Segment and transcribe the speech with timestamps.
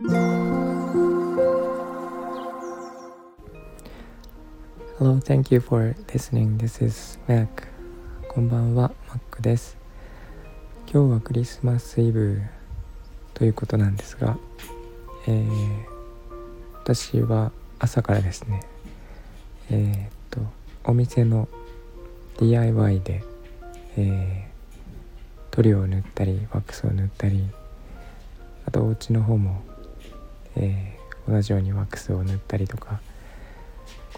[0.00, 0.14] Hello,
[5.18, 6.56] thank you for listening.
[6.56, 7.48] This is Mac.
[8.28, 9.76] こんばんは、Mac です。
[10.88, 12.40] 今日はクリスマスイブ
[13.34, 14.38] ということなんですが、
[15.26, 15.48] えー、
[16.74, 18.62] 私は朝からですね、
[19.68, 20.38] えー、っと、
[20.84, 21.48] お店の
[22.38, 23.24] DIY で、
[23.96, 24.48] えー、
[25.50, 27.50] 塗料を塗ったり、ワックスを塗ったり、
[28.64, 29.60] あとお家の方も、
[30.58, 33.00] えー、同じようにワックスを塗ったりとか、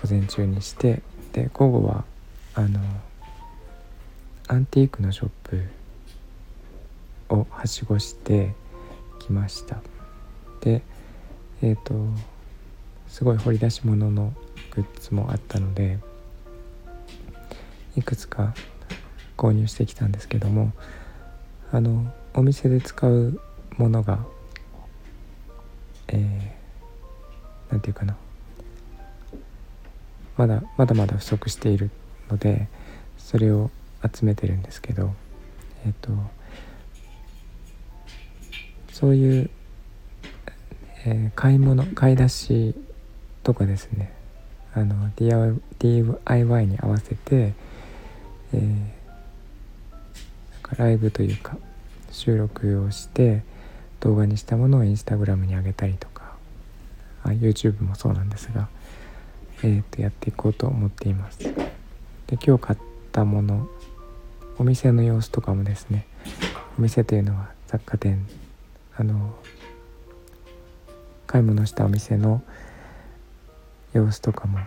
[0.02, 2.04] 午前中にしてで午後は
[2.54, 2.80] あの
[4.48, 5.62] アンティークのショップ
[7.28, 8.54] をはしごして
[9.20, 9.80] きました。
[10.60, 10.82] で
[11.62, 11.94] えっ、ー、と
[13.08, 14.32] すごい掘り出し物の
[14.74, 15.98] グッズもあったので
[17.96, 18.54] いくつか
[19.36, 20.72] 購入してきたんですけども
[21.72, 23.40] あのお店で使う
[23.76, 24.24] ものが
[27.80, 28.16] ていうかな。
[30.36, 31.90] まだまだまだ不足している
[32.30, 32.68] ので
[33.18, 33.70] それを
[34.02, 35.12] 集めてるんですけど
[35.84, 36.10] えっ、と
[38.92, 39.50] そういう、
[41.04, 42.74] えー、買い物買い出し
[43.42, 44.12] とかですね。
[44.72, 47.54] あの DIY に合わせて、
[48.52, 48.90] えー、なん
[50.62, 51.56] かライブというか
[52.12, 53.42] 収録をして
[54.00, 56.19] 動画にしたものをインスタグラムに上げたりとか。
[57.30, 58.68] あ YouTube もそうなんですが
[59.62, 61.38] えー、とやっていこうと思っています。
[61.38, 61.50] で
[62.42, 62.78] 今日買っ
[63.12, 63.68] たもの
[64.58, 66.06] お店の様子とかもですね
[66.78, 68.26] お店というのは雑貨店
[68.96, 69.34] あの
[71.26, 72.42] 買い物したお店の
[73.92, 74.60] 様子とかも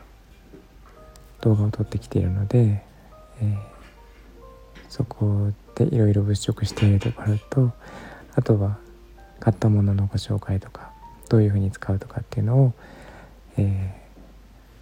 [1.42, 2.84] 動画を撮ってきているので、
[3.42, 3.58] えー、
[4.90, 7.72] そこでいろいろ物色しているところと
[8.36, 8.78] あとは
[9.40, 10.93] 買ったもののご紹介とか
[11.34, 12.74] どういうふうに使うとかっていうのを、
[13.58, 14.04] えー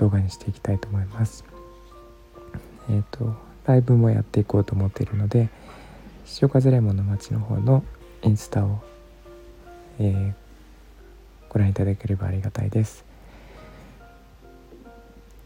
[0.02, 1.46] 動画にしていきたいと思います。
[2.90, 3.36] えっ、ー、と
[3.68, 5.50] ライブもやっていこうと思っているので
[6.26, 7.84] 潮風レモンの街の方の
[8.24, 8.80] インスタを、
[10.00, 10.34] えー、
[11.50, 13.06] ご覧いただければありがたいです。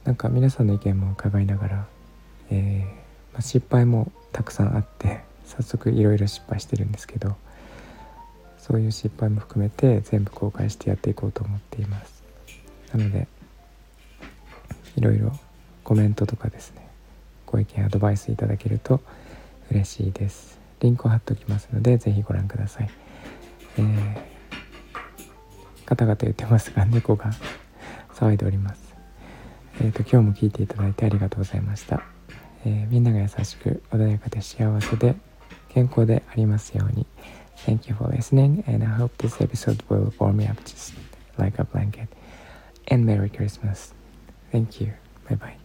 [0.05, 1.85] なんか皆さんの意見も伺いながら、
[2.49, 7.35] えー、まあ、失敗もたくさんあって早速いろいろ失敗してるんですけど
[8.65, 12.23] そういう失敗も含めて全部公開してやっていこうと思っています。
[12.91, 13.27] なので
[14.95, 15.31] いろいろ
[15.83, 16.87] コメントとかですね
[17.45, 19.01] ご意見アドバイスいただけると
[19.69, 20.57] 嬉しいです。
[20.79, 22.89] リンクを貼っておきますので是非ご覧ください、
[23.77, 24.17] えー、
[25.85, 27.31] ガタガタ言ってますが猫が
[28.15, 28.95] 騒いでおります。
[29.79, 32.01] えーと、今日も聞いていただいてありがとうございました、
[32.65, 35.15] えー、みんなが優しく穏やかで幸せで
[35.69, 37.05] 健康でありますように。
[37.57, 40.93] Thank you for listening and I hope this episode will warm me up just
[41.37, 42.07] like a blanket
[42.87, 43.93] and Merry Christmas
[44.55, 44.93] Thank you.
[45.29, 45.64] Bye bye.